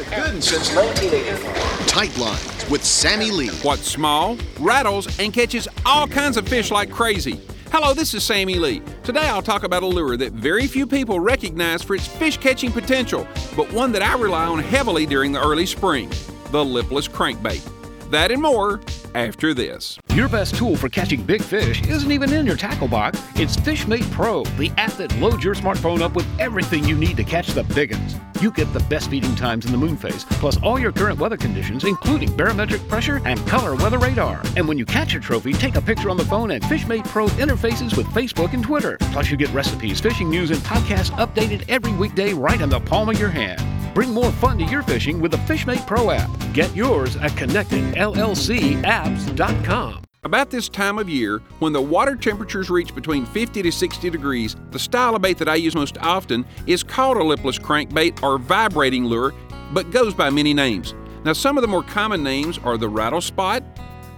[0.00, 1.86] a good since 1984.
[1.86, 3.50] Tight Lines with Sammy Lee.
[3.62, 7.40] What's small, rattles, and catches all kinds of fish like crazy.
[7.70, 8.82] Hello, this is Sammy Lee.
[9.04, 12.72] Today I'll talk about a lure that very few people recognize for its fish catching
[12.72, 16.10] potential, but one that I rely on heavily during the early spring
[16.50, 17.62] the lipless crankbait.
[18.10, 18.80] That and more
[19.14, 19.98] after this.
[20.14, 23.22] Your best tool for catching big fish isn't even in your tackle box.
[23.36, 27.24] It's FishMate Pro, the app that loads your smartphone up with everything you need to
[27.24, 28.16] catch the big ones.
[28.40, 31.36] You get the best feeding times in the moon phase, plus all your current weather
[31.36, 34.42] conditions, including barometric pressure and color weather radar.
[34.56, 37.26] And when you catch a trophy, take a picture on the phone, and FishMate Pro
[37.26, 38.96] interfaces with Facebook and Twitter.
[39.12, 43.08] Plus, you get recipes, fishing news, and podcasts updated every weekday right in the palm
[43.10, 43.60] of your hand.
[43.94, 46.28] Bring more fun to your fishing with the FishMate Pro app.
[46.52, 50.04] Get yours at connectedllcapps.com.
[50.22, 54.54] About this time of year, when the water temperatures reach between 50 to 60 degrees,
[54.70, 58.36] the style of bait that I use most often is called a lipless crankbait or
[58.36, 59.32] vibrating lure,
[59.72, 60.94] but goes by many names.
[61.24, 63.62] Now, some of the more common names are the rattle spot,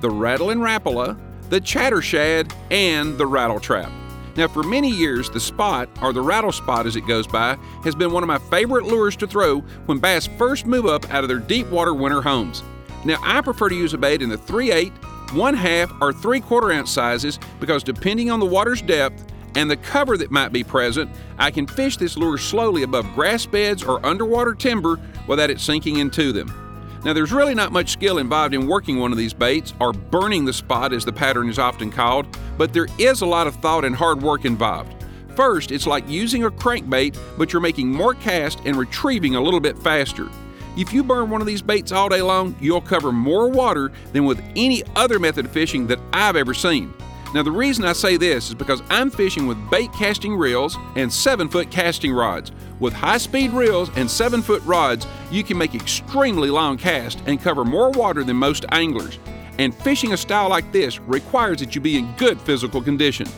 [0.00, 3.92] the Rattlin' Rapala, the chatter shad, and the rattle trap.
[4.36, 7.94] Now, for many years, the spot, or the rattle spot as it goes by, has
[7.94, 11.28] been one of my favorite lures to throw when bass first move up out of
[11.28, 12.62] their deep water winter homes.
[13.04, 14.92] Now, I prefer to use a bait in the 3 8,
[15.32, 19.24] 1 half, or 3 quarter ounce sizes because depending on the water's depth
[19.56, 23.46] and the cover that might be present, I can fish this lure slowly above grass
[23.46, 26.59] beds or underwater timber without it sinking into them.
[27.02, 30.44] Now, there's really not much skill involved in working one of these baits, or burning
[30.44, 32.26] the spot as the pattern is often called,
[32.58, 34.94] but there is a lot of thought and hard work involved.
[35.34, 39.60] First, it's like using a crankbait, but you're making more cast and retrieving a little
[39.60, 40.28] bit faster.
[40.76, 44.26] If you burn one of these baits all day long, you'll cover more water than
[44.26, 46.92] with any other method of fishing that I've ever seen.
[47.32, 51.12] Now, the reason I say this is because I'm fishing with bait casting reels and
[51.12, 52.50] 7 foot casting rods.
[52.80, 57.40] With high speed reels and 7 foot rods, you can make extremely long casts and
[57.40, 59.20] cover more water than most anglers.
[59.58, 63.28] And fishing a style like this requires that you be in good physical condition.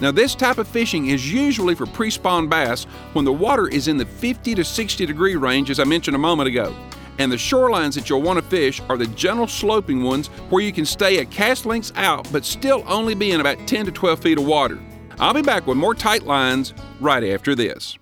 [0.00, 2.84] Now, this type of fishing is usually for pre spawn bass
[3.14, 6.20] when the water is in the 50 to 60 degree range, as I mentioned a
[6.20, 6.72] moment ago
[7.20, 10.72] and the shorelines that you'll want to fish are the gentle sloping ones where you
[10.72, 14.20] can stay a cast lengths out but still only be in about 10 to 12
[14.20, 14.78] feet of water.
[15.18, 17.98] I'll be back with more tight lines right after this.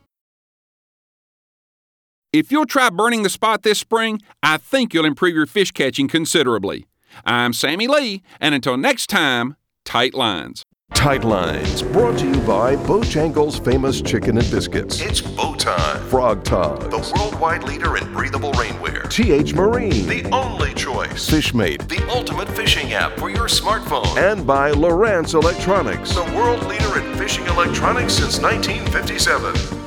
[2.33, 6.07] If you'll try burning the spot this spring, I think you'll improve your fish catching
[6.07, 6.87] considerably.
[7.25, 10.65] I'm Sammy Lee, and until next time, tight lines.
[10.95, 15.01] Tight Lines, brought to you by Bojangles' famous chicken and biscuits.
[15.01, 16.01] It's Bo time.
[16.09, 16.89] Frog Togs.
[16.89, 19.11] The worldwide leader in breathable rainwear.
[19.11, 20.07] TH Marine.
[20.07, 21.29] The only choice.
[21.29, 21.87] Fishmate.
[21.89, 24.17] The ultimate fishing app for your smartphone.
[24.17, 26.15] And by Lowrance Electronics.
[26.15, 29.78] The world leader in fishing electronics since 1957.